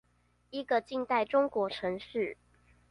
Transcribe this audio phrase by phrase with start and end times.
[0.49, 2.35] 一個近代中國城市